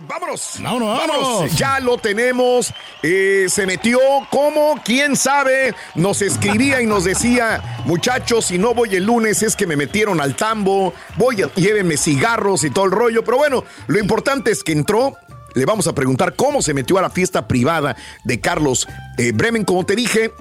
[0.00, 0.54] Eh, vámonos.
[0.60, 1.56] Vámonos, vámonos.
[1.56, 2.72] Ya lo tenemos.
[3.02, 3.98] Eh, se metió
[4.30, 5.74] como, quién sabe.
[5.94, 10.20] Nos escribía y nos decía, muchachos, si no voy el lunes es que me metieron
[10.20, 10.94] al tambo.
[11.16, 13.24] Voy, a, llévenme cigarros y todo el rollo.
[13.24, 15.16] Pero bueno, lo importante es que entró.
[15.54, 18.86] Le vamos a preguntar cómo se metió a la fiesta privada de Carlos
[19.18, 19.64] eh, Bremen.
[19.64, 20.32] Como te dije,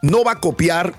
[0.00, 0.94] no va a copiar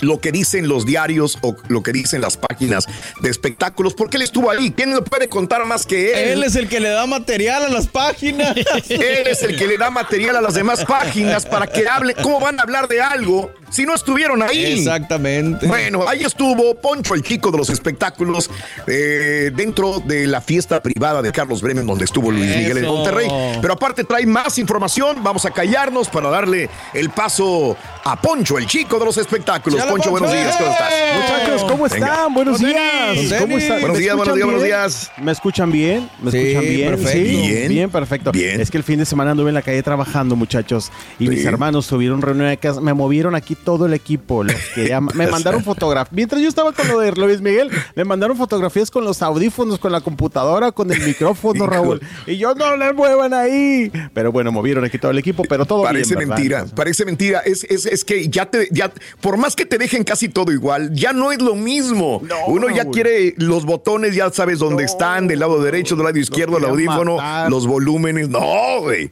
[0.00, 2.86] lo que dicen los diarios o lo que dicen las páginas
[3.20, 4.72] de espectáculos, porque él estuvo ahí.
[4.72, 6.38] ¿Quién lo puede contar más que él?
[6.38, 8.56] Él es el que le da material a las páginas.
[8.88, 12.14] él es el que le da material a las demás páginas para que hable.
[12.14, 14.64] ¿Cómo van a hablar de algo si no estuvieron ahí?
[14.64, 15.66] Exactamente.
[15.66, 18.50] Bueno, ahí estuvo Poncho, el chico de los espectáculos,
[18.86, 22.84] eh, dentro de la fiesta privada de Carlos Bremen, donde estuvo Luis Miguel en.
[22.86, 23.28] Monterrey.
[23.60, 25.22] Pero aparte trae más información.
[25.22, 29.82] Vamos a callarnos para darle el paso a Poncho, el chico de los espectáculos.
[29.84, 30.92] Poncho, buenos días, ¿cómo estás?
[31.16, 32.06] Muchachos, ¿cómo Venga.
[32.06, 32.34] están?
[32.34, 33.40] Buenos días.
[33.40, 33.80] ¿Cómo están?
[33.80, 35.10] Buenos ¿Me días, buenos días, buenos días.
[35.20, 36.08] ¿Me escuchan bien?
[36.22, 36.88] ¿Me Sí, escuchan bien?
[36.90, 37.12] perfecto.
[37.12, 37.68] Sí, Bien.
[37.68, 38.32] bien, perfecto.
[38.32, 38.60] Bien.
[38.60, 41.30] Es que el fin de semana anduve en la calle trabajando, muchachos, y Sí.
[41.30, 42.80] mis hermanos tuvieron reunión de casa.
[42.80, 44.44] Me movieron aquí todo el equipo.
[44.44, 46.12] Los que ya- me mandaron fotografías.
[46.12, 49.92] Mientras yo estaba con lo de Luis Miguel, me mandaron fotografías con los audífonos, con
[49.92, 51.66] la computadora, con el micrófono.
[51.68, 52.00] Raúl.
[52.26, 53.90] Y yo no le muevan ahí.
[54.14, 57.40] Pero bueno, movieron aquí todo el equipo, pero todo Parece mentira, parece mentira.
[57.40, 60.92] Es, es, es que ya te, ya, por más que te dejen casi todo igual,
[60.94, 62.20] ya no es lo mismo.
[62.24, 62.94] No, Uno ya Raúl.
[62.94, 64.88] quiere los botones, ya sabes dónde No.
[64.88, 67.50] están, del lado derecho, del lado izquierdo, el audífono, matar.
[67.50, 68.28] los volúmenes.
[68.28, 69.10] No, güey.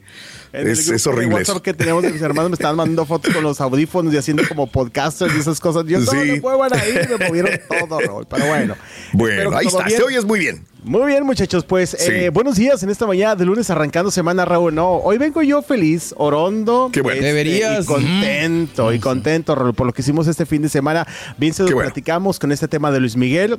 [0.56, 1.40] Es, es horrible.
[1.42, 1.62] Eso.
[1.62, 4.66] que teníamos de mis hermanos me estaban mandando fotos con los audífonos y haciendo como
[4.66, 5.84] podcasters y esas cosas.
[5.86, 6.16] Yo no Sí.
[6.16, 8.26] me muevan ahí, me movieron todo, Raúl.
[8.28, 8.74] Pero bueno.
[9.12, 9.98] Bueno, ahí está, bien.
[9.98, 10.64] te oyes muy bien.
[10.82, 11.64] Muy bien, muchachos.
[11.64, 12.10] Pues Sí.
[12.12, 14.74] eh, buenos días en esta mañana de lunes arrancando semana, Raúl.
[14.74, 16.90] No, hoy vengo yo feliz, orondo.
[16.92, 17.20] Qué bueno.
[17.22, 17.84] Deberías.
[17.84, 21.06] Y contento, y contento, Raúl, por lo que hicimos este fin de semana.
[21.38, 21.88] Bien se lo bueno.
[21.90, 23.58] platicamos con este tema de Luis Miguel.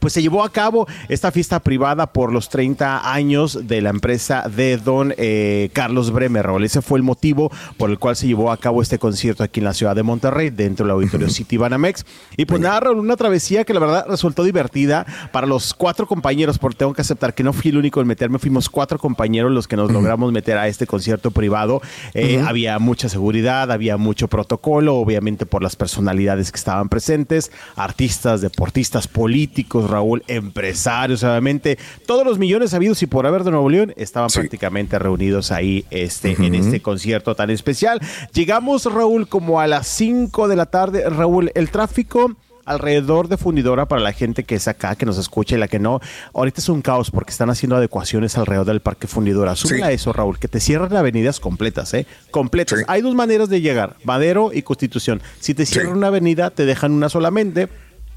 [0.00, 4.44] Pues se llevó a cabo esta fiesta privada por los 30 años de la empresa
[4.48, 6.64] de don eh, Carlos Bremer, Raúl.
[6.64, 9.64] Ese fue el motivo por el cual se llevó a cabo este concierto aquí en
[9.64, 12.04] la ciudad de Monterrey, dentro del auditorio City Banamex.
[12.36, 16.58] Y pues nada, Raúl, una travesía que la verdad resultó divertida para los cuatro compañeros,
[16.58, 19.68] porque tengo que aceptar que no fui el único en meterme, fuimos cuatro compañeros los
[19.68, 21.82] que nos logramos meter a este concierto privado.
[22.14, 28.40] Eh, Había mucha seguridad, había mucho protocolo, obviamente por las personalidades que estaban presentes, artistas,
[28.40, 33.92] deportistas, políticos, Raúl, empresarios, obviamente, todos los millones habidos y por haber de Nuevo León
[33.96, 34.38] estaban Sí.
[34.40, 38.00] prácticamente reunidos ahí este, en este concierto tan especial.
[38.32, 41.08] Llegamos, Raúl, como a las 5 de la tarde.
[41.10, 42.34] Raúl, el tráfico
[42.66, 45.80] alrededor de Fundidora para la gente que es acá, que nos escucha y la que
[45.80, 45.98] no.
[46.34, 49.56] Ahorita es un caos porque están haciendo adecuaciones alrededor del Parque Fundidora.
[49.56, 49.90] Súmela Sí.
[49.90, 52.06] a eso, Raúl, que te cierran avenidas completas, ¿eh?
[52.30, 52.78] Completas.
[52.80, 52.84] Sí.
[52.86, 55.20] Hay dos maneras de llegar, Madero y Constitución.
[55.40, 55.98] Si te cierran Sí.
[55.98, 57.68] una avenida, te dejan una solamente.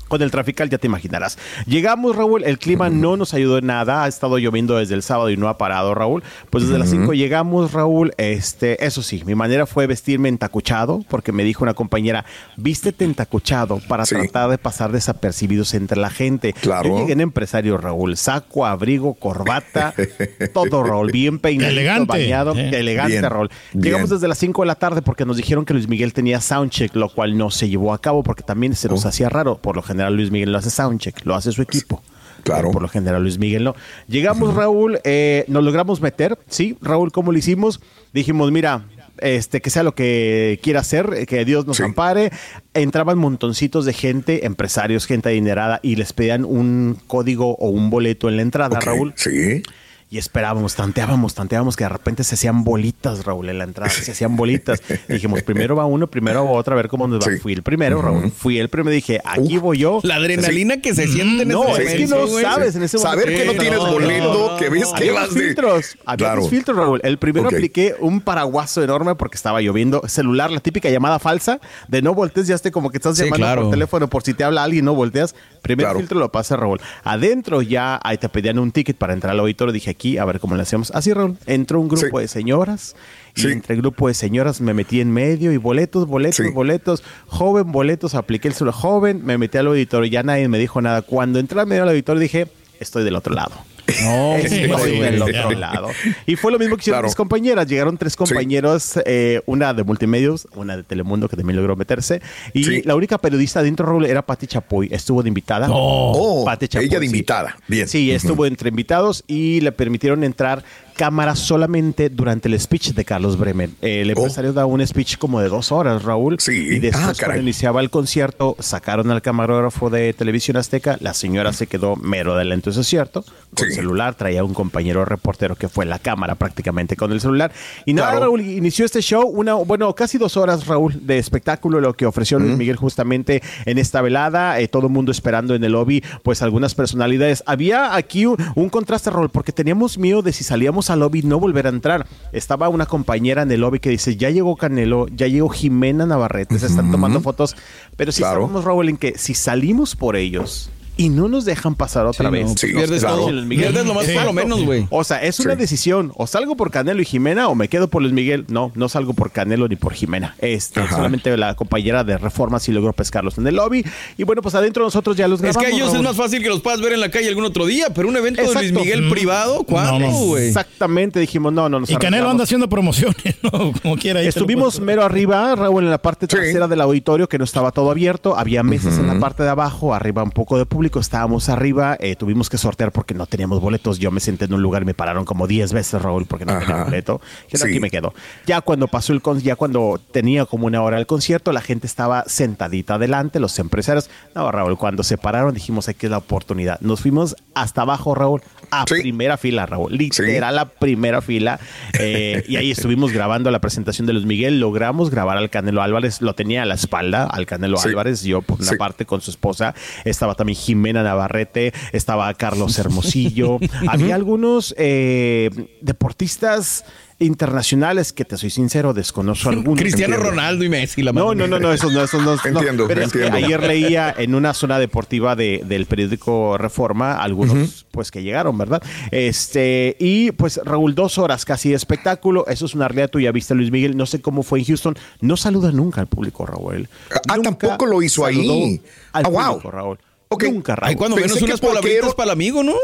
[0.07, 1.37] Con el trafical ya te imaginarás.
[1.65, 5.29] Llegamos, Raúl, el clima no nos ayudó en nada, ha estado lloviendo desde el sábado
[5.31, 6.23] y no ha parado, Raúl.
[6.49, 11.31] Pues desde las 5 llegamos, Raúl, este, eso sí, mi manera fue vestirme entacuchado, porque
[11.31, 12.25] me dijo una compañera,
[12.57, 14.15] vístete entacuchado para Sí.
[14.15, 16.53] tratar de pasar desapercibidos entre la gente.
[16.53, 16.89] Claro.
[16.89, 19.93] Yo llegué en empresario, Raúl, saco, abrigo, corbata,
[20.53, 22.69] todo, Raúl, bien peinado, Elegante, bañado, eh.
[22.73, 23.49] elegante, Bien, Raúl.
[23.73, 23.83] bien.
[23.83, 26.93] Llegamos desde las 5 de la tarde porque nos dijeron que Luis Miguel tenía soundcheck,
[26.95, 29.07] lo cual no se llevó a cabo porque también se nos Oh.
[29.09, 29.57] hacía raro.
[29.57, 32.01] Por lo general Luis Miguel lo hace soundcheck, lo hace su equipo.
[32.43, 32.71] Claro.
[32.71, 33.75] Por lo general Luis Miguel no.
[34.07, 37.79] Llegamos, Raúl, eh, nos logramos meter, sí, Raúl, ¿cómo lo hicimos?
[38.11, 38.83] Dijimos, mira,
[39.19, 41.83] este, que sea lo que quiera hacer, eh, que Dios nos Sí.
[41.83, 42.31] ampare.
[42.73, 48.27] Entraban montoncitos de gente, empresarios, gente adinerada, y les pedían un código o un boleto
[48.27, 49.13] en la entrada, Raúl.
[49.15, 49.63] Sí.
[50.13, 54.11] Y esperábamos, tanteábamos, tanteábamos que de repente se hacían bolitas, Raúl, en la entrada, se
[54.11, 54.79] hacían bolitas.
[55.09, 57.31] Y dijimos, primero va uno, primero va otro, a ver cómo nos va.
[57.31, 57.39] Sí.
[57.39, 58.29] Fui el primero, Raúl.
[58.31, 60.01] Fui el primero, dije, aquí voy yo.
[60.03, 62.43] La adrenalina que se siente en No, ese es que momento, no güey.
[62.45, 63.21] sabes en ese momento.
[63.21, 64.93] Saber que no tienes no, boleto, no, que ves no.
[64.93, 65.41] que vas de.
[65.45, 66.47] filtros, había Claro.
[66.47, 66.99] filtros, Raúl.
[67.03, 70.03] El primero apliqué un paraguaso enorme porque estaba lloviendo.
[70.07, 73.37] Celular, la típica llamada falsa de no voltees, ya esté como que estás Sí, llamando
[73.47, 73.61] claro.
[73.63, 75.33] por teléfono por si te habla alguien, no volteas.
[75.63, 75.99] Primer Claro.
[75.99, 76.79] filtro lo pasa Raúl.
[77.03, 79.71] Adentro ya ahí te pedían un ticket para entrar al auditorio.
[79.73, 80.91] Dije aquí, a ver cómo le hacemos.
[80.91, 81.37] Así, Raúl.
[81.47, 82.21] Entró un grupo Sí.
[82.23, 82.95] de señoras.
[83.35, 86.51] Y entre el grupo de señoras me metí en medio y boletos, boletos, Sí.
[86.51, 87.01] boletos.
[87.27, 88.13] Joven, boletos.
[88.13, 89.25] Apliqué el celular joven.
[89.25, 90.11] Me metí al auditorio.
[90.11, 91.01] Ya nadie me dijo nada.
[91.01, 92.47] Cuando entré al medio del auditorio dije,
[92.79, 93.53] estoy del otro lado.
[94.03, 94.99] No, Estoy güey.
[94.99, 95.89] del otro lado.
[96.25, 97.07] Y fue lo mismo que hicieron Claro.
[97.07, 97.67] mis compañeras.
[97.67, 102.21] Llegaron tres compañeros, eh, una de Multimedios, una de Telemundo, que también logró meterse.
[102.53, 102.81] Y Sí.
[102.83, 104.89] la única periodista dentro, Raúl, era Pati Chapoy.
[104.91, 105.67] Estuvo de invitada.
[105.69, 107.11] Oh, Pati Chapoy, ella de sí.
[107.13, 107.57] invitada.
[107.67, 107.87] Bien.
[107.87, 110.63] Sí, estuvo entre invitados y le permitieron entrar
[110.93, 113.75] cámaras solamente durante el speech de Carlos Bremen.
[113.81, 116.35] El empresario da un speech como de dos horas, Raúl.
[116.35, 116.39] Oh.
[116.39, 116.53] Sí.
[116.53, 120.97] Y después, Ah, cuando iniciaba el concierto, sacaron al camarógrafo de Televisión Azteca.
[121.01, 123.23] La señora se quedó mero adelante, eso es cierto.
[123.55, 123.75] Con Sí.
[123.75, 127.51] celular, traía un compañero reportero que fue la cámara prácticamente con el celular.
[127.85, 128.25] Y nada, Claro.
[128.25, 132.39] Raúl, inició este show, una, bueno, casi dos horas, Raúl, de espectáculo, lo que ofreció
[132.39, 134.59] Luis Miguel justamente en esta velada.
[134.59, 137.43] eh, todo el mundo esperando en el lobby, pues algunas personalidades.
[137.45, 141.39] Había aquí un, un contraste, Raúl, porque teníamos miedo de si salíamos al lobby no
[141.39, 142.05] volver a entrar.
[142.31, 146.57] Estaba una compañera en el lobby que dice, ya llegó Canelo, ya llegó Jimena Navarrete,
[146.59, 147.55] se están tomando fotos.
[147.95, 148.49] Pero si Claro.
[148.61, 152.45] Raúl, en que si salimos por ellos y no nos dejan pasar otra Sí, vez.
[152.49, 153.17] no, Sí, pierdes claro.
[153.17, 153.31] todo.
[153.31, 153.65] Luis Miguel.
[153.71, 154.33] Pierdes lo más por lo Exacto.
[154.33, 154.87] menos, güey.
[154.89, 155.59] O sea, es una Sí.
[155.59, 156.11] decisión.
[156.15, 158.45] O salgo por Canelo y Jimena o me quedo por Luis Miguel.
[158.47, 160.35] No, no salgo por Canelo ni por Jimena.
[160.39, 160.95] Este, Ajá.
[160.97, 163.83] solamente la compañera de Reforma sí logró pescarlos en el lobby.
[164.17, 165.63] Y bueno, pues adentro nosotros ya los Es grabamos.
[165.65, 166.05] que a ellos es Raúl.
[166.05, 168.41] más fácil que los puedas ver en la calle algún otro día, pero un evento
[168.41, 168.79] de Luis Exacto.
[168.81, 169.09] Miguel Mm.
[169.09, 170.37] privado, ¿cuándo, No?
[170.37, 173.73] Exactamente, dijimos, no, no nos Y Canelo anda haciendo promociones, ¿no?
[173.81, 174.21] Como quiera.
[174.21, 176.35] Estuvimos mero arriba, Raúl, en la parte Sí.
[176.35, 178.37] trasera del auditorio que no estaba todo abierto.
[178.37, 180.82] Había mesas en la parte de abajo, arriba un poco de público.
[180.91, 183.99] Estábamos arriba, eh, tuvimos que sortear porque no teníamos boletos.
[183.99, 186.57] Yo me senté en un lugar y me pararon como 10 veces, Raúl, porque no
[186.59, 186.83] tenía Ajá.
[186.85, 187.21] boleto.
[187.51, 187.69] Dije, no, Sí.
[187.71, 188.13] aquí me quedo.
[188.45, 191.87] Ya cuando pasó el con ya cuando tenía como una hora el concierto, la gente
[191.87, 194.09] estaba sentadita adelante, los empresarios.
[194.35, 196.79] No, Raúl, cuando se pararon dijimos, aquí es la oportunidad.
[196.81, 198.41] Nos fuimos hasta abajo, Raúl,
[198.71, 199.01] a Sí.
[199.01, 199.95] primera fila, Raúl.
[199.97, 201.59] Literal, a primera fila.
[201.99, 204.59] Eh, y ahí estuvimos grabando la presentación de Luis Miguel.
[204.59, 206.21] Logramos grabar al Canelo Álvarez.
[206.21, 207.89] Lo tenía a la espalda, al Canelo Sí.
[207.89, 208.23] Álvarez.
[208.23, 208.75] Yo, por una Sí.
[208.77, 209.73] parte, con su esposa.
[210.05, 211.73] Estaba también Jimena Navarrete.
[211.91, 213.59] Estaba Carlos Hermosillo.
[213.87, 215.49] Había algunos eh,
[215.81, 216.83] deportistas
[217.19, 219.79] internacionales que, te soy sincero, desconozco algunos.
[219.79, 220.31] Cristiano Entiendo.
[220.35, 221.01] Ronaldo y Messi.
[221.03, 222.35] La No, no, no, no, eso no, eso no.
[222.35, 222.41] no.
[222.43, 223.45] Entiendo, Pero es que entiendo.
[223.45, 228.81] ayer leía en una zona deportiva de- del periódico Reforma algunos, pues que llegaron, ¿verdad?
[229.11, 232.45] Este, y pues Raúl, dos horas casi de espectáculo.
[232.47, 233.09] Eso es una realidad.
[233.11, 234.95] Tú ya viste a Luis Miguel, no sé cómo fue en Houston.
[235.21, 236.89] No saluda nunca al público, Raúl.
[237.29, 238.35] Ah, Nunca tampoco lo hizo ahí.
[238.35, 238.81] saludó
[239.13, 239.47] Al Ah, wow.
[239.53, 239.97] público, Raúl.
[240.33, 240.43] Ok.
[240.45, 240.89] Nunca, Raúl.
[240.89, 242.75] Ay, cuando Pensé menos unas palabritas para el amigo, ¿no?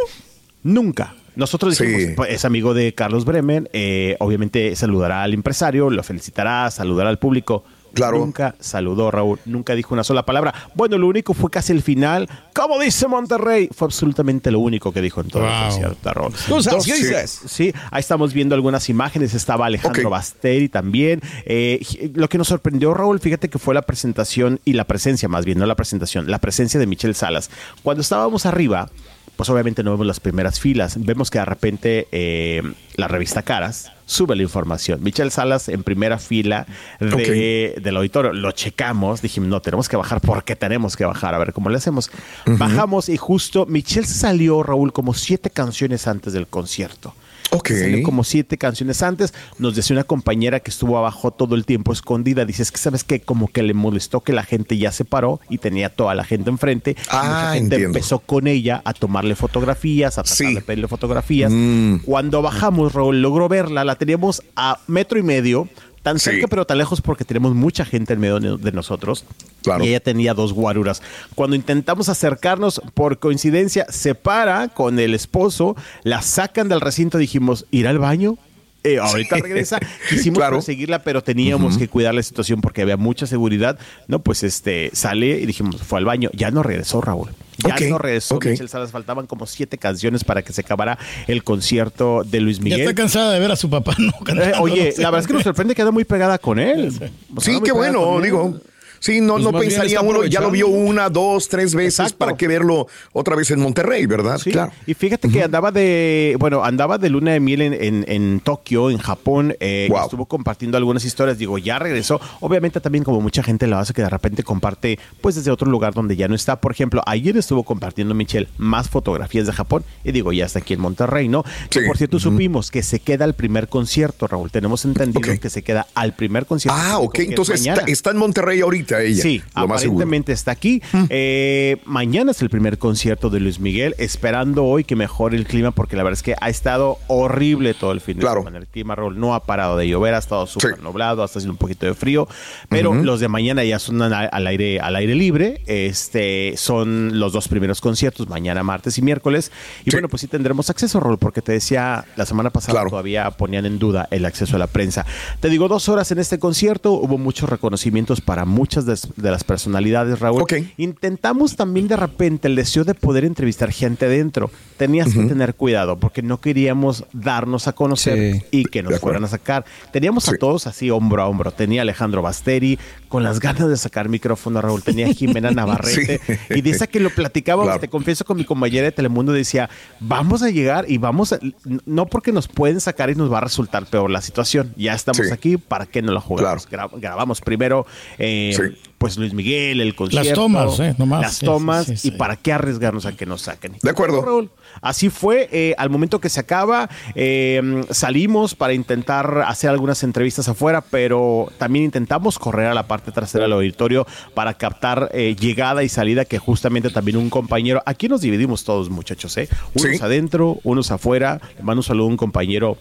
[0.63, 1.15] Nunca.
[1.35, 2.13] Nosotros dijimos, Sí.
[2.15, 7.19] pues, es amigo de Carlos Bremen, eh, obviamente saludará al empresario, lo felicitará, saludará al
[7.19, 7.63] público.
[7.93, 8.19] Claro.
[8.19, 10.53] Nunca saludó Raúl, nunca dijo una sola palabra.
[10.75, 12.29] Bueno, lo único fue casi el final.
[12.53, 15.61] Como dice Monterrey, fue absolutamente lo único que dijo en todo el Wow.
[15.69, 16.33] concierto, Raúl.
[16.47, 17.41] Tú sabes, ¿qué dices?
[17.47, 19.33] Sí, ahí estamos viendo algunas imágenes.
[19.33, 20.09] Estaba Alejandro.
[20.09, 21.21] Basteri también.
[21.45, 21.79] Eh,
[22.13, 25.57] lo que nos sorprendió, Raúl, fíjate que fue la presentación y la presencia, más bien,
[25.59, 27.49] no la presentación, la presencia de Michelle Salas.
[27.83, 28.89] Cuando estábamos arriba,
[29.35, 30.95] pues obviamente no vemos las primeras filas.
[30.99, 32.61] Vemos que de repente eh,
[32.95, 35.03] la revista Caras sube la información.
[35.03, 36.65] Michelle Salas en primera fila
[36.99, 38.33] de, del auditorio.
[38.33, 39.21] Lo checamos.
[39.21, 41.35] Dijimos, no, tenemos que bajar porque tenemos que bajar.
[41.35, 42.09] A ver cómo le hacemos.
[42.45, 47.13] Bajamos y justo Michelle salió, Raúl, como siete canciones antes del concierto.
[47.51, 47.69] Ok.
[47.69, 49.33] Salió como siete canciones antes.
[49.57, 52.45] Nos decía una compañera que estuvo abajo todo el tiempo escondida.
[52.45, 55.39] Dice, es que sabes que como que le molestó que la gente ya se paró
[55.49, 56.91] y tenía toda la gente enfrente.
[56.91, 57.87] Y Ah, mucha gente entiendo.
[57.97, 60.55] empezó con ella a tomarle fotografías, a tratar Sí.
[60.55, 61.51] de pedirle fotografías.
[61.53, 61.97] Mm.
[62.05, 63.83] Cuando bajamos, Raúl logró verla.
[63.83, 65.67] La teníamos a metro y medio.
[66.03, 66.25] Tan Sí.
[66.31, 69.25] cerca pero tan lejos porque tenemos mucha gente en medio de de nosotros.
[69.63, 69.83] Claro.
[69.83, 71.01] Y ella tenía dos guaruras.
[71.35, 77.65] Cuando intentamos acercarnos, por coincidencia, se para con el esposo, la sacan del recinto, dijimos,
[77.71, 78.37] ¿ir al baño?
[78.83, 79.77] Eh, ahorita regresa.
[80.09, 80.57] Quisimos Claro.
[80.57, 83.77] perseguirla, pero teníamos que cuidar la situación porque había mucha seguridad.
[84.07, 86.29] No, pues este sale y dijimos, fue al baño.
[86.33, 87.29] Ya no regresó, Raúl.
[87.67, 88.35] Ya Ok, no regresó.
[88.35, 88.45] ok.
[88.45, 90.97] Michelle Salas faltaban como siete canciones para que se acabara
[91.27, 92.81] el concierto de Luis Ya Miguel.
[92.81, 94.11] está cansada de ver a su papá, ¿no?
[94.41, 95.01] Eh, oye, no sé.
[95.01, 96.91] la verdad es que nos sorprende que anda muy pegada con él.
[97.39, 98.61] Sí, qué bueno, con él.
[98.99, 102.17] Sí, no, Pues no pensaría uno, ya lo vio una, dos, tres veces, Exacto.
[102.17, 104.37] ¿para qué verlo otra vez en Monterrey, verdad?
[104.37, 104.71] Sí, Claro.
[104.85, 108.89] y fíjate que andaba de, bueno, andaba de luna de miel en, en- en Tokio,
[108.91, 110.03] en Japón, eh, Wow.
[110.03, 114.01] estuvo compartiendo algunas historias, digo, ya regresó, obviamente también como mucha gente lo hace que
[114.01, 117.63] de repente comparte, pues desde otro lugar donde ya no está, por ejemplo, ayer estuvo
[117.63, 121.43] compartiendo Michelle más fotografías de Japón, y digo, ya está aquí en Monterrey, ¿no?
[121.69, 121.87] Que Sí.
[121.87, 125.87] por cierto supimos que se queda al primer concierto, Raúl, tenemos entendido que se queda
[125.95, 126.79] al primer concierto.
[126.81, 128.88] Ah, ok, que es entonces está, está en Monterrey ahorita.
[128.89, 129.21] Frente a ella.
[129.23, 129.97] Sí, lo más seguro.
[129.99, 130.81] aparentemente está aquí.
[131.09, 135.71] Eh, mañana es el primer concierto de Luis Miguel, esperando hoy que mejore el clima,
[135.71, 138.41] porque la verdad es que ha estado horrible todo el fin de Claro.
[138.41, 138.57] semana.
[138.59, 140.81] El clima, Raúl, no ha parado de llover, ha estado súper Sí.
[140.83, 142.27] nublado, hasta haciendo un poquito de frío,
[142.69, 145.61] pero los de mañana ya son al, aire, al aire libre.
[145.67, 149.51] Este son los dos primeros conciertos, mañana, martes y miércoles.
[149.85, 149.95] Y Sí.
[149.95, 152.89] bueno, pues sí tendremos acceso, Raúl, porque te decía la semana pasada Claro.
[152.89, 155.05] todavía ponían en duda el acceso a la prensa.
[155.39, 159.43] Te digo, dos horas en este concierto, hubo muchos reconocimientos para muchas de, de las
[159.43, 160.41] personalidades, Raúl.
[160.43, 160.53] Ok.
[160.77, 164.49] Intentamos también de repente el deseo de poder entrevistar gente dentro.
[164.77, 167.99] Tenías que tener cuidado porque no queríamos darnos a conocer
[168.35, 168.43] Sí.
[168.51, 169.65] y que nos fueran a sacar.
[169.91, 170.31] Teníamos Sí.
[170.35, 171.51] a todos así hombro a hombro.
[171.51, 174.81] Tenía Alejandro Basteri con las ganas de sacar micrófono, Raúl.
[174.83, 176.33] Tenía Jimena Navarrete Sí.
[176.55, 177.79] y de esa que lo platicábamos, Claro.
[177.81, 179.69] te confieso con mi compañera de Telemundo decía,
[179.99, 181.39] vamos a llegar y vamos a,
[181.85, 184.73] no porque nos pueden sacar y nos va a resultar peor la situación.
[184.77, 185.33] Ya estamos Sí.
[185.33, 186.69] aquí, ¿para qué no la jugamos?
[186.69, 187.85] Gra- grabamos primero
[188.17, 188.68] eh, Sí.
[188.99, 190.29] Pues Luis Miguel, el concierto.
[190.29, 190.93] Las tomas, ¿eh?
[190.99, 191.21] Nomás.
[191.21, 193.77] Las Sí, tomas sí, sí, y para qué arriesgarnos a que nos saquen.
[193.81, 194.21] De acuerdo.
[194.21, 194.51] Raúl.
[194.81, 200.47] Así fue, eh, al momento que se acaba, eh, salimos para intentar hacer algunas entrevistas
[200.49, 205.81] afuera, pero también intentamos correr a la parte trasera del auditorio para captar eh, llegada
[205.83, 209.47] y salida, que justamente también un compañero, aquí nos dividimos todos muchachos, ¿eh?
[209.73, 210.03] unos Sí.
[210.03, 212.77] adentro, unos afuera, le mando un saludo a un compañero.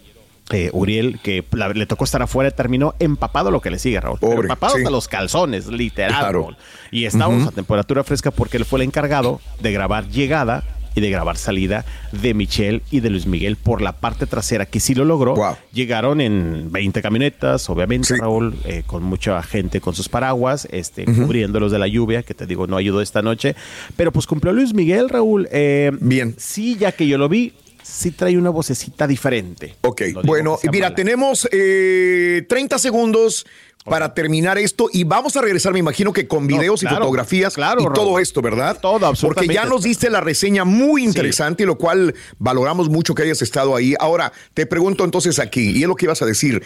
[0.50, 4.19] Eh, Uriel, que la- le tocó estar afuera, terminó empapado lo que le sigue, Raúl.
[4.19, 4.78] Pobre, empapado sí.
[4.81, 6.19] hasta los calzones, literal.
[6.19, 6.40] Claro.
[6.43, 6.57] Raúl.
[6.90, 10.64] Y estábamos a temperatura fresca porque él fue el encargado de grabar llegada
[10.95, 14.81] y de grabar salida de Michelle y de Luis Miguel por la parte trasera, que
[14.81, 15.37] sí lo logró.
[15.37, 15.55] Wow.
[15.73, 18.14] Llegaron en 20 camionetas, obviamente, Sí.
[18.17, 22.47] Raúl, eh, con mucha gente con sus paraguas, este, cubriéndolos de la lluvia, que te
[22.47, 23.55] digo, no ayudó esta noche.
[23.97, 25.47] Pero pues cumplió Luis Miguel, Raúl.
[25.52, 26.35] eh, Bien.
[26.37, 27.52] Sí, ya que yo lo vi,
[27.88, 29.76] sí trae una vocecita diferente.
[29.83, 30.95] Ok, bueno, mira, mala.
[30.95, 33.47] tenemos eh, 30 segundos
[33.85, 37.54] para terminar esto y vamos a regresar, me imagino que con No, videos y fotografías
[37.54, 38.78] claro, y todo esto, ¿verdad?
[38.80, 39.47] Todo, absolutamente.
[39.47, 43.75] Porque ya nos diste la reseña muy interesante, lo cual valoramos mucho que hayas estado
[43.75, 43.95] ahí.
[43.99, 46.62] Ahora, te pregunto entonces aquí, y es lo que ibas a decir,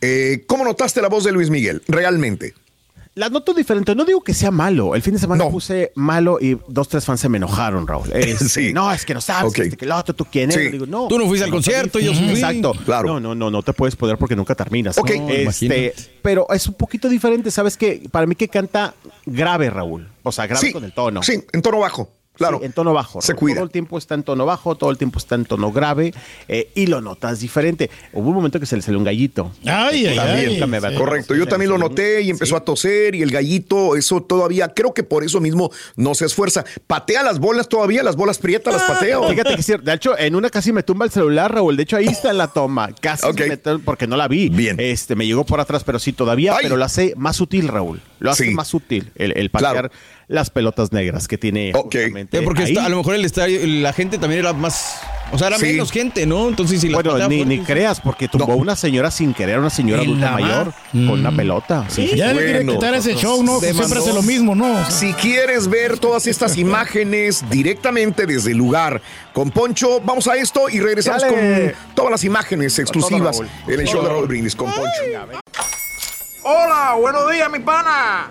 [0.00, 2.54] eh, ¿cómo notaste la voz de Luis Miguel realmente?
[3.18, 3.94] La noto diferente.
[3.96, 4.94] No digo que sea malo.
[4.94, 5.50] El fin de semana No.
[5.50, 8.08] puse malo y dos, tres fans se me enojaron, Raúl.
[8.14, 8.72] Este, Sí.
[8.72, 10.58] No, es que no sabes, este, que el otro, tú quién Sí.
[10.60, 10.72] eres.
[10.72, 11.08] Digo, no.
[11.08, 12.30] Tú no fuiste al concierto, yo fui.
[12.30, 12.72] Exacto.
[12.84, 13.08] Claro.
[13.08, 14.96] No, no, no, no te puedes poder porque nunca terminas.
[14.98, 15.10] Ok.
[15.16, 17.50] No, este, pero es un poquito diferente.
[17.50, 18.94] Sabes que para mí que canta
[19.26, 20.08] grave, Raúl.
[20.22, 21.22] O sea, grave sí, con el tono.
[21.22, 22.58] Sí, en tono bajo, claro.
[22.60, 23.20] Sí, en tono bajo.
[23.20, 23.56] Se cuida.
[23.56, 26.14] Todo el tiempo está en tono bajo, todo el tiempo está en tono grave
[26.48, 27.90] eh, y lo notas diferente.
[28.12, 29.50] Hubo un momento que se le salió un gallito.
[29.66, 30.62] Ay, ay, También, ay.
[30.62, 30.96] había sí.
[30.96, 32.56] Correcto, yo también lo noté y empezó Sí.
[32.56, 36.64] a toser y el gallito, eso todavía, creo que por eso mismo no se esfuerza.
[36.86, 39.28] Patea las bolas todavía, las bolas prietas las pateo.
[39.28, 39.84] Fíjate que cierto.
[39.84, 41.76] De hecho, en una casi me tumba el celular, Raúl.
[41.76, 42.90] De hecho, ahí está en la toma.
[43.00, 43.40] Casi Ok.
[43.48, 44.48] me porque no la vi.
[44.48, 44.76] Bien.
[44.78, 46.60] Este, me llegó por atrás, pero sí todavía, Ay.
[46.62, 48.00] pero lo hace más sutil, Raúl.
[48.20, 48.50] Lo hace Sí.
[48.54, 49.90] más sutil el, el patear Claro.
[50.28, 51.94] Las pelotas negras que tiene Ok.
[51.94, 52.68] justamente Eh, porque ahí.
[52.72, 55.00] está- a lo mejor el estadio, la gente también era más.
[55.32, 55.66] O sea, era Sí.
[55.66, 56.48] menos gente, ¿no?
[56.48, 58.56] Entonces, si la Bueno, ni, ni creas, porque tumbó No.
[58.56, 61.36] una señora sin querer, una señora ¿En adulta mayor, con una Mm.
[61.36, 61.84] pelota.
[61.88, 62.10] Sí.
[62.14, 63.60] Ya le quiere quitar ese show, ¿no?
[63.60, 64.90] Que siempre hace lo mismo, ¿no?
[64.90, 69.02] Si quieres ver todas estas imágenes directamente desde el lugar
[69.34, 71.34] con Poncho, vamos a esto y regresamos Dale.
[71.74, 74.90] con todas las imágenes exclusivas en el show de Raúl Brindis con Poncho.
[76.42, 78.30] Hola, buenos días, mi pana.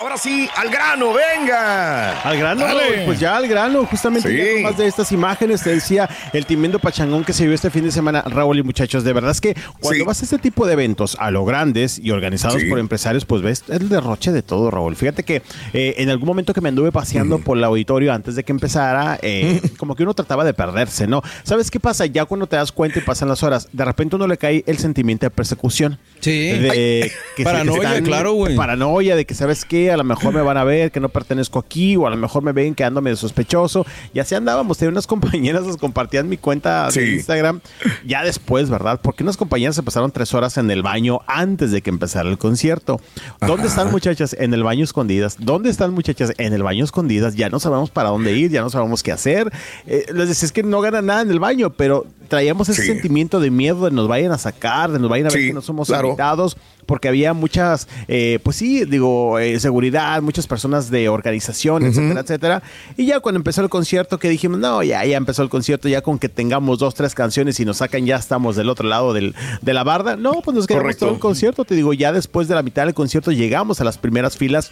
[0.00, 2.20] Ahora sí, al grano, venga.
[2.22, 3.04] Al grano, Dale.
[3.06, 4.62] pues ya al grano, justamente Sí.
[4.62, 7.92] más de estas imágenes, te decía el tremendo pachangón que se vio este fin de
[7.92, 10.02] semana, Raúl y muchachos, de verdad es que cuando Sí.
[10.04, 12.68] vas a este tipo de eventos a lo grandes y organizados Sí.
[12.68, 14.96] por empresarios, pues ves el derroche de todo, Raúl.
[14.96, 15.42] Fíjate que
[15.72, 19.18] eh, en algún momento que me anduve paseando por el auditorio antes de que empezara,
[19.22, 21.22] eh, como que uno trataba de perderse, ¿no?
[21.44, 22.06] ¿Sabes qué pasa?
[22.06, 24.78] Ya cuando te das cuenta y pasan las horas, de repente uno le cae el
[24.78, 25.98] sentimiento de persecución.
[26.20, 26.48] Sí.
[26.48, 26.68] De
[27.36, 28.56] que se- Paranoia, claro, güey.
[28.56, 29.92] Paranoia de que, ¿sabes qué?
[29.92, 32.42] A lo mejor me van a ver que no pertenezco aquí o a lo mejor
[32.42, 33.86] me ven quedándome de sospechoso.
[34.12, 34.78] Y así andábamos.
[34.78, 37.00] Tenía unas compañeras que compartían mi cuenta Sí.
[37.00, 37.60] de Instagram
[38.06, 39.00] ya después, ¿verdad?
[39.02, 42.38] Porque unas compañeras se pasaron tres horas en el baño antes de que empezara el
[42.38, 43.00] concierto.
[43.46, 44.34] ¿Dónde están muchachas?
[44.38, 45.36] En el baño escondidas.
[45.38, 46.32] ¿Dónde están muchachas?
[46.38, 47.34] En el baño escondidas.
[47.36, 49.52] Ya no sabemos para dónde ir, ya no sabemos qué hacer.
[49.86, 52.88] Eh, les decía, es que no ganan nada en el baño, pero traíamos ese Sí.
[52.88, 55.52] sentimiento de miedo de nos vayan a sacar, de nos vayan a ver Sí, que
[55.54, 56.08] no somos claro.
[56.08, 56.56] invitados,
[56.86, 62.62] porque había muchas, eh, pues sí, digo, eh, seguridad, muchas personas de organización, etcétera, etcétera.
[62.96, 66.00] Y ya cuando empezó el concierto, que dijimos, no, ya, ya empezó el concierto, ya
[66.02, 69.34] con que tengamos dos, tres canciones y nos sacan, ya estamos del otro lado del,
[69.60, 70.16] de la barda.
[70.16, 71.06] No, pues nos quedamos Correcto.
[71.06, 71.64] todo el concierto.
[71.64, 74.70] Te digo, ya después de la mitad del concierto llegamos a las primeras filas.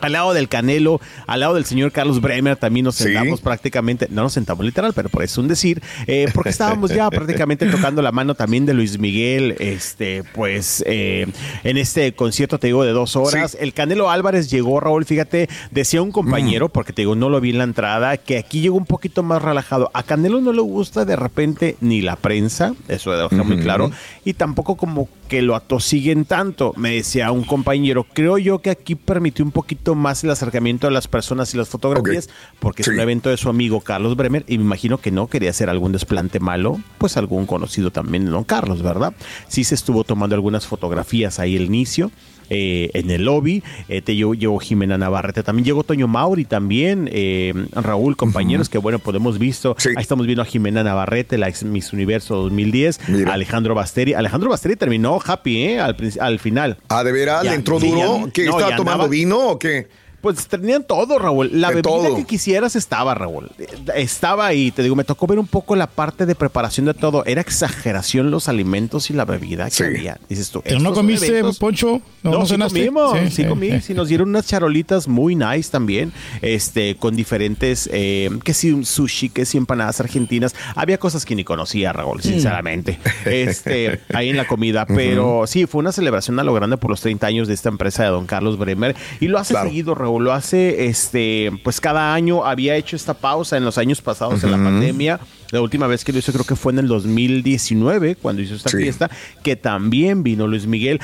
[0.00, 3.04] Al lado del Canelo, al lado del señor Carlos Bremer, también nos Sí.
[3.04, 6.90] sentamos prácticamente, no nos sentamos literal, pero por eso es un decir, eh, porque estábamos
[6.90, 11.26] ya prácticamente tocando la mano también de Luis Miguel, este, pues eh,
[11.64, 13.52] en este concierto, te digo, de dos horas.
[13.52, 13.58] Sí.
[13.60, 17.50] El Canelo Álvarez llegó, Raúl, fíjate, decía un compañero, porque te digo, no lo vi
[17.50, 19.90] en la entrada, que aquí llegó un poquito más relajado.
[19.94, 23.90] A Canelo no le gusta de repente ni la prensa, eso deja muy claro,
[24.24, 26.72] y tampoco como que lo atosiguen tanto.
[26.76, 30.92] Me decía un compañero, creo yo que aquí permitió un poquito más el acercamiento de
[30.92, 32.28] las personas y las fotografías,
[32.58, 35.50] porque es un evento de su amigo Carlos Bremer, y me imagino que no quería
[35.50, 39.14] hacer algún desplante malo, pues algún conocido también don Carlos, ¿verdad?
[39.48, 42.10] Sí se estuvo tomando algunas fotografías ahí al inicio.
[42.50, 47.08] Eh, en el lobby, eh, te llegó, llegó Jimena Navarrete, también llegó Toño Mauri, también
[47.12, 49.90] eh, Raúl, compañeros que bueno, pues hemos visto, Sí.
[49.96, 53.32] ahí estamos viendo a Jimena Navarrete, la ex Miss Universo 2010, Mira.
[53.32, 55.80] Alejandro Basteri, Alejandro Basteri terminó happy, ¿eh?
[55.80, 56.76] Al, al final.
[56.88, 58.26] Ah, de veras, le entró duro.
[58.26, 59.88] ya- ¿Qué no, estaba tomando andaba- vino o qué?
[60.20, 61.50] Pues tenían todo, Raúl.
[61.52, 62.16] La De bebida todo.
[62.16, 63.50] que quisieras estaba, Raúl.
[63.94, 67.24] Estaba y te digo, me tocó ver un poco la parte de preparación de todo.
[67.24, 69.82] Era exageración los alimentos y la bebida que Sí.
[69.84, 70.18] había.
[70.28, 72.00] Dices tú, ¿Pero no comiste, eventos- Poncho?
[72.22, 72.78] No, ¿No, sí cenaste?
[72.86, 73.80] comimos, sí, Sí, comí, sí.
[73.80, 76.12] sí, nos dieron unas charolitas muy nice también,
[76.42, 81.34] este, con diferentes, eh, que si un sushi, que si empanadas argentinas, había cosas que
[81.34, 86.44] ni conocía, Raúl, sinceramente, este, ahí en la comida, pero sí, fue una celebración a
[86.44, 89.38] lo grande por los 30 años de esta empresa de Don Carlos Bremer, y lo
[89.38, 89.68] hace Claro.
[89.70, 94.00] seguido, Raúl, lo hace, este, pues cada año había hecho esta pausa en los años
[94.02, 96.88] pasados en la pandemia, la última vez que lo hizo creo que fue en el
[96.88, 98.78] 2019, cuando hizo esta Sí.
[98.78, 99.10] fiesta,
[99.42, 101.00] que también vino Luis Miguel.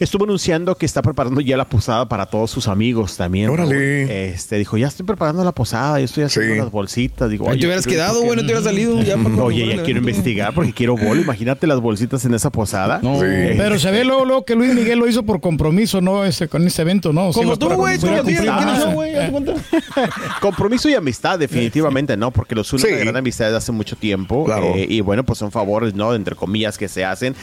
[0.00, 3.50] Estuvo anunciando que está preparando ya la posada para todos sus amigos también.
[3.50, 4.28] Órale.
[4.30, 6.58] Este dijo, ya estoy preparando la posada, ya estoy haciendo Sí.
[6.60, 7.28] las bolsitas.
[7.30, 9.02] Digo, Ahí "Oye, te hubieras quedado, porque- güey, no te hubieras salido.
[9.02, 11.20] Ya para Oye, ya quiero investigar porque quiero bolo.
[11.20, 13.00] Imagínate las bolsitas en esa posada.
[13.02, 13.14] No.
[13.16, 13.26] Sí.
[13.56, 16.24] Pero se ve luego, luego que Luis Miguel lo hizo por compromiso, ¿no?
[16.24, 17.32] Este, con este evento, ¿no?
[17.32, 17.98] Como tú, güey.
[17.98, 19.12] ¿Quiénes Ah, güey?
[20.40, 22.30] Compromiso y amistad, definitivamente, ¿no?
[22.30, 22.88] Porque los une Sí.
[22.88, 24.44] una gran amistad desde hace mucho tiempo.
[24.44, 24.72] Claro.
[24.74, 26.14] eh, y bueno, pues son favores, ¿no?
[26.14, 27.34] Entre comillas, que se hacen.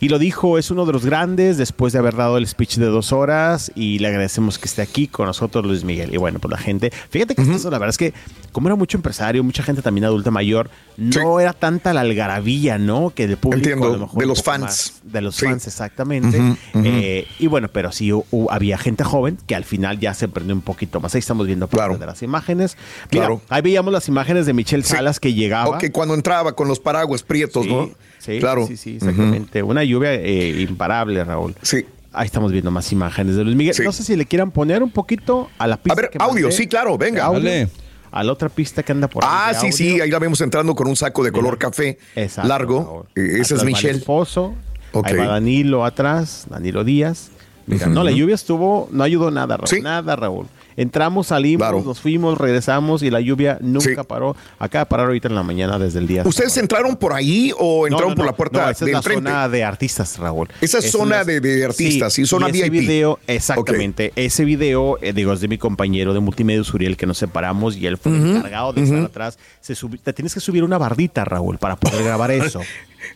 [0.00, 2.86] Y lo dijo, es uno de los grandes después de haber dado el speech de
[2.86, 3.72] dos horas.
[3.74, 6.14] Y le agradecemos que esté aquí con nosotros, Luis Miguel.
[6.14, 8.14] Y bueno, pues la gente, fíjate que esto, la verdad es que,
[8.52, 13.10] como era mucho empresario, mucha gente también adulta mayor, no era tanta la algarabía, ¿no?
[13.14, 13.68] Que el público.
[13.68, 14.60] Entiendo, a lo mejor de los fans.
[14.62, 15.46] más- de los Sí.
[15.46, 16.40] fans, exactamente.
[16.74, 18.10] Eh, y bueno, pero sí
[18.50, 21.14] había gente joven que al final ya se prendió un poquito más.
[21.14, 21.98] Ahí estamos viendo parte Claro.
[21.98, 22.76] de las imágenes.
[23.10, 23.40] Mira, Claro.
[23.48, 24.90] ahí veíamos las imágenes de Michelle Sí.
[24.94, 25.76] Salas que llegaba.
[25.76, 27.90] Ok, cuando entraba con los paraguas prietos, ¿no?
[28.24, 28.66] Sí, claro.
[28.66, 29.62] sí, sí, exactamente.
[29.62, 31.54] Una lluvia eh, imparable, Raúl.
[31.62, 31.84] Sí.
[32.12, 33.74] Ahí estamos viendo más imágenes de Luis Miguel.
[33.74, 33.82] Sí.
[33.82, 35.92] No sé si le quieran poner un poquito a la pista.
[35.92, 36.52] A ver, que audio, mandé.
[36.52, 37.24] sí, claro, venga.
[37.24, 37.40] Audio.
[37.40, 37.68] Dale.
[38.12, 39.30] A la otra pista que anda por ahí.
[39.32, 43.06] Ah, sí, sí, ahí la vemos entrando con un saco de color café Exacto, largo.
[43.16, 43.98] Eh, ese es Michelle.
[43.98, 44.54] esposo.
[44.92, 45.08] Ok.
[45.08, 47.30] Ahí va Danilo atrás, Danilo Díaz.
[47.66, 49.68] Mira, no, la lluvia estuvo, no ayudó nada, Raúl.
[49.68, 49.80] Sí.
[49.80, 50.46] Nada, Raúl.
[50.76, 51.82] Entramos, salimos, Claro.
[51.84, 54.08] nos fuimos, regresamos y la lluvia nunca Sí.
[54.08, 54.36] paró.
[54.58, 56.22] Acaba de parar ahorita en la mañana desde el día.
[56.24, 58.30] ¿Ustedes entraron por ahí o entraron no, por no.
[58.30, 60.48] la puerta No, esa de es la zona de artistas, Raúl.
[60.60, 62.80] Esa es zona de- de artistas, sí, zona y ese VIP.
[62.82, 64.12] video, exactamente.
[64.16, 67.86] Ese video, eh, digo, es de mi compañero de multimedia, Uriel, que nos separamos y
[67.86, 69.38] él fue el encargado de estar atrás.
[69.60, 72.60] Se subi- te tienes que subir una bardita, Raúl, para poder grabar eso.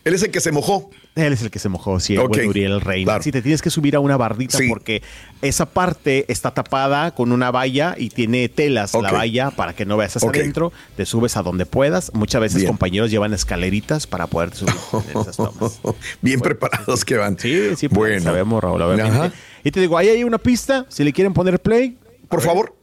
[0.03, 0.89] Él es el que se mojó.
[1.15, 3.05] Él es el que se mojó, sí, el Ok, buen Uriel Reina.
[3.05, 3.23] claro.
[3.23, 4.67] Sí, te tienes que subir a una bardita Sí.
[4.69, 5.01] porque
[5.41, 9.97] esa parte está tapada con una valla y tiene telas la valla para que no
[9.97, 10.71] veas hacia adentro.
[10.95, 12.11] Te subes a donde puedas.
[12.13, 12.67] Muchas veces Bien.
[12.69, 14.73] compañeros llevan escaleritas para poder subir
[15.13, 15.79] en esas tomas.
[16.21, 17.37] Bien preparados que van.
[17.37, 18.23] Sí, sí, pues, bueno.
[18.23, 19.11] sabemos, Raúl, obviamente.
[19.17, 19.31] Ajá.
[19.63, 21.97] Y te digo, ahí hay una pista, si le quieren poner play.
[22.29, 22.75] Por favor,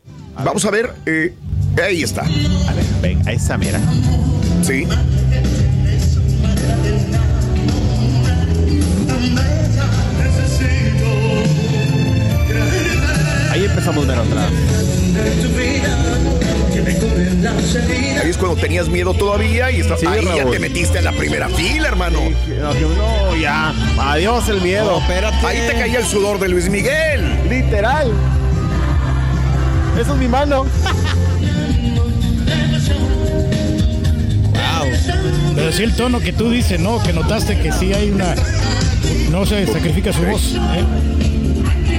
[0.45, 0.93] vamos a ver.
[1.07, 1.33] eh,
[1.83, 2.23] ahí está.
[2.23, 3.81] A ver, venga, esa mira.
[4.63, 4.87] Sí.
[13.77, 14.51] Empezamos a ver atrás.
[18.23, 20.51] Ahí es cuando tenías miedo todavía y está- Sí, ahí ya Raúl.
[20.53, 22.21] te metiste en la primera fila, hermano.
[22.59, 23.75] No, no, ya.
[23.99, 24.99] Adiós el miedo.
[24.99, 25.47] espérate.
[25.47, 27.39] Ahí te caía el sudor de Luis Miguel.
[27.49, 28.13] Literal.
[30.01, 30.67] Esa es mi mano.
[35.55, 37.03] Pero sí el tono que tú dices, ¿no?
[37.03, 38.35] Que notaste que sí hay una...
[39.31, 40.55] No se sacrifica su voz.
[40.55, 41.99] ¿eh?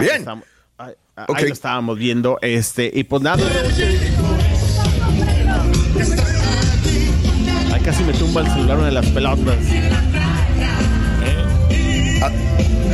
[0.00, 0.24] Bien.
[1.22, 1.40] Estamos.
[1.42, 2.38] Ahí, lo estábamos viendo.
[2.42, 3.42] Este, y pues nada.
[7.74, 9.56] Que casi me tumba el celular una de las pelotas.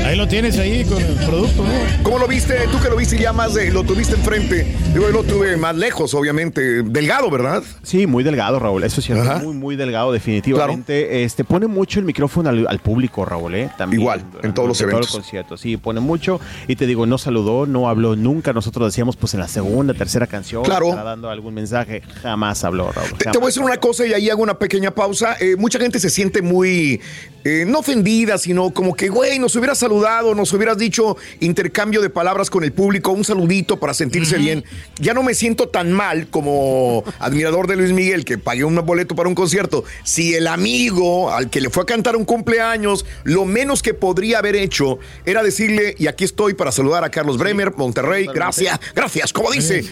[0.04, 1.70] Ahí lo tienes ahí con el producto, ¿no?
[2.02, 2.54] ¿Cómo lo viste?
[2.70, 4.76] Tú que lo viste ya más de, lo tuviste enfrente.
[4.94, 6.82] Yo lo tuve más lejos, obviamente.
[6.82, 7.62] Delgado, ¿verdad?
[7.82, 8.84] Sí, muy delgado, Raúl.
[8.84, 11.24] Eso sí, es muy, muy delgado, definitivamente.
[11.24, 13.70] Este pone mucho el micrófono al, al público, Raúl, ¿eh?
[13.78, 14.02] También.
[14.02, 15.10] Igual, en todos los eventos.
[15.10, 15.58] conciertos.
[15.62, 16.38] Sí, pone mucho.
[16.68, 18.52] Y te digo, no saludó, no habló nunca.
[18.52, 20.90] Nosotros decíamos, pues en la segunda, tercera canción, Claro.
[20.90, 22.02] estará dando algún mensaje.
[22.22, 23.16] Jamás habló, Raúl.
[23.16, 25.36] Te, voy a decir una cosa y ahí hago una pequeña pausa.
[25.40, 27.00] Eh, mucha gente se siente muy,
[27.42, 29.93] eh, no ofendida, sino como que, güey, nos hubieras saludado,
[30.35, 34.64] nos hubieras dicho intercambio de palabras con el público, un saludito para sentirse bien.
[34.98, 39.14] Ya no me siento tan mal como admirador de Luis Miguel que pagué un boleto
[39.14, 39.85] para un concierto.
[40.02, 44.38] Si el amigo al que le fue a cantar un cumpleaños, lo menos que podría
[44.38, 49.33] haber hecho era decirle, y aquí estoy para saludar a Carlos Bremer, Monterrey, gracias, gracias,
[49.33, 49.85] como dice.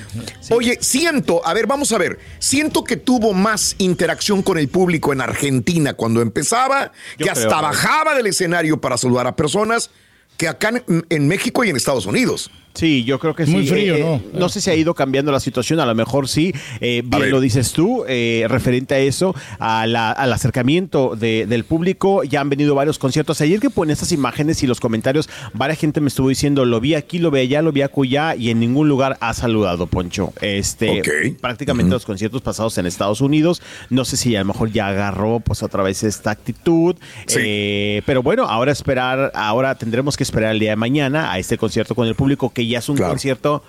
[0.51, 5.13] Oye, siento, a ver, vamos a ver, siento que tuvo más interacción con el público
[5.13, 9.91] en Argentina cuando empezaba, Yo que hasta bajaba del escenario para saludar a personas
[10.37, 12.51] que acá en, en México y en Estados Unidos.
[12.75, 13.69] Sí, yo creo que Muy sí.
[13.71, 14.01] frío, Eh,
[14.33, 14.41] ¿no?
[14.41, 16.53] No sé si ha ido cambiando la situación, a lo mejor sí.
[16.81, 21.65] Eh, bien lo dices tú, eh, referente a eso, a la- al acercamiento de- del
[21.65, 22.23] público.
[22.25, 23.41] Ya han venido varios conciertos.
[23.41, 26.95] Ayer que ponen estas imágenes y los comentarios, varias gente me estuvo diciendo, lo vi
[26.95, 30.33] aquí, lo vi allá, lo vi acullá, y en ningún lugar ha saludado, Poncho.
[30.41, 31.03] Este.
[31.41, 33.63] Prácticamente los conciertos pasados en Estados Unidos.
[33.91, 36.97] No sé si a lo mejor ya agarró pues otra vez esta actitud.
[37.27, 37.39] Sí.
[37.41, 41.59] Eh, pero bueno, ahora esperar, ahora tendremos que esperar el día de mañana a este
[41.59, 43.13] concierto con el público, que ya es un Claro.
[43.13, 43.63] concierto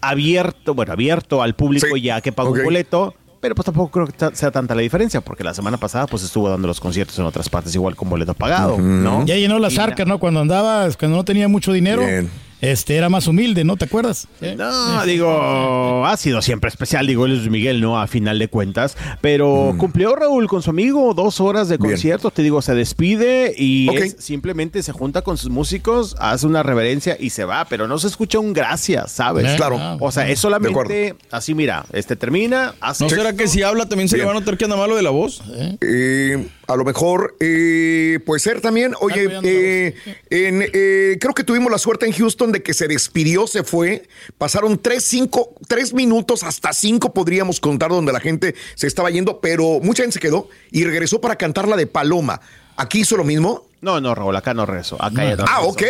[0.00, 2.02] abierto, bueno, abierto al público Sí.
[2.02, 3.14] ya que pagó un boleto.
[3.40, 6.48] Pero pues tampoco creo que sea tanta la diferencia, porque la semana pasada pues estuvo
[6.48, 9.24] dando los conciertos en otras partes igual con boleto pagado, ¿no?
[9.26, 10.18] Ya llenó las Y arcas, ¿no?
[10.18, 12.30] Cuando andaba, cuando no tenía mucho dinero, Bien.
[12.60, 13.76] Este era más humilde, ¿no?
[13.76, 14.26] ¿Te acuerdas?
[14.40, 14.54] ¿Eh?
[14.56, 18.00] No, digo, ha sido siempre especial, digo, Luis Miguel, ¿no?
[18.00, 18.96] A final de cuentas.
[19.20, 21.80] Pero cumplió Raúl con su amigo dos horas de Mm.
[21.82, 26.62] Conciertos, te digo, se despide y es- simplemente se junta con sus músicos, hace una
[26.62, 29.46] reverencia y se va, pero no se escucha un gracias, ¿sabes?
[29.46, 29.76] Eh, Claro.
[29.80, 33.86] ah, O sea, es solamente así, mira, este termina, hace ¿No será que si habla
[33.88, 34.26] también se Bien.
[34.26, 35.42] le va a notar que anda malo de la voz?
[35.80, 38.92] Eh, a lo mejor eh, puede ser también.
[39.00, 39.94] Oye, eh,
[40.30, 44.08] en, eh, creo que tuvimos la suerte en Houston de que se despidió, se fue.
[44.38, 49.40] Pasaron tres, cinco, tres minutos, hasta cinco podríamos contar donde la gente se estaba yendo,
[49.40, 52.40] pero mucha gente se quedó y regresó para cantar la de Paloma.
[52.76, 53.66] ¿Aquí hizo lo mismo?
[53.80, 55.00] No, no, Raúl, acá no rezo.
[55.00, 55.68] Acá ya no Ah, rezo.
[55.68, 55.82] ok.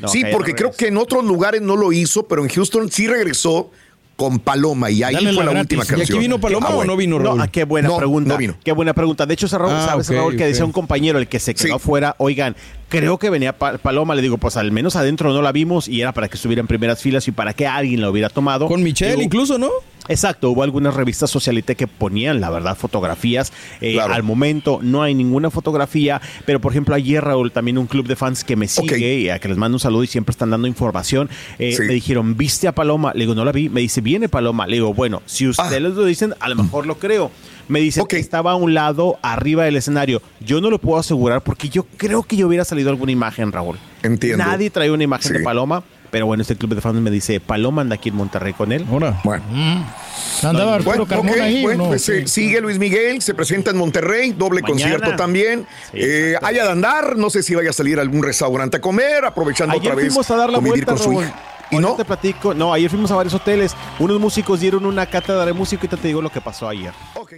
[0.00, 2.90] No, sí, porque no creo que en otros lugares no lo hizo, pero en Houston
[2.90, 3.70] sí regresó
[4.22, 6.16] con Paloma y ahí Dale fue la la última ¿Y ¿Y canción.
[6.16, 7.38] aquí vino Paloma Ah, o no vino Raúl?
[7.38, 8.28] No, ah, qué buena No, pregunta.
[8.34, 8.54] no vino.
[8.62, 9.26] Qué buena pregunta.
[9.26, 10.36] De hecho, ese Raúl, Ah, ¿sabes, Raúl?
[10.36, 10.48] Que ok.
[10.50, 11.72] decía un compañero, el que se quedó Sí.
[11.72, 12.54] afuera, oigan,
[12.88, 16.00] creo que venía Pa- Paloma, le digo, pues al menos adentro no la vimos y
[16.00, 18.68] era para que estuviera en primeras filas y para que alguien la hubiera tomado.
[18.68, 19.70] Con Michelle Digo, incluso, ¿no?
[20.08, 23.52] Exacto, hubo algunas revistas socialite que ponían, la verdad, fotografías.
[23.80, 24.14] Eh, Claro.
[24.14, 28.16] Al momento no hay ninguna fotografía, pero por ejemplo ayer, Raúl, también un club de
[28.16, 30.66] fans que me sigue y a que les mando un saludo y siempre están dando
[30.66, 31.82] información, eh, Sí.
[31.82, 33.12] me dijeron, ¿viste a Paloma?
[33.14, 33.68] Le digo, no la vi.
[33.68, 34.66] Me dice, ¿viene Paloma?
[34.66, 35.80] Le digo, bueno, si ustedes Ah.
[35.80, 37.30] lo dicen, a lo mejor lo creo.
[37.68, 40.20] Me dice que estaba a un lado, arriba del escenario.
[40.40, 43.78] Yo no lo puedo asegurar porque yo creo que yo hubiera salido alguna imagen, Raúl.
[44.02, 44.44] Entiendo.
[44.44, 45.38] Nadie trae una imagen Sí.
[45.38, 48.52] de Paloma, pero bueno, este club de fans me dice, Paloma anda aquí en Monterrey
[48.52, 48.86] con él.
[48.88, 49.18] Ahora.
[49.24, 49.42] Bueno.
[50.42, 51.88] Andaba Bueno, Arturo Carmona ok, ahí, ¿o bueno, no?
[51.88, 54.68] pues eh, sigue Luis Miguel, se presenta en Monterrey, doble Mañana.
[54.92, 55.66] concierto también.
[55.90, 58.80] Sí, Eh, haya de andar, no sé si vaya a salir a algún restaurante a
[58.80, 61.24] comer, aprovechando Ayer otra vez fuimos a dar la vuelta, con su Raúl.
[61.24, 61.34] hija.
[61.70, 61.94] ¿Y no?
[61.94, 62.52] te platico.
[62.52, 63.74] No, ayer fuimos a varios hoteles.
[63.98, 66.92] Unos músicos dieron una cátedra de música y te digo lo que pasó ayer.
[67.14, 67.32] Ok.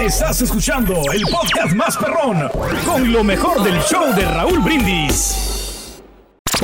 [0.00, 2.48] Estás escuchando el podcast más perrón
[2.84, 5.47] con lo mejor del show de Raúl Brindis.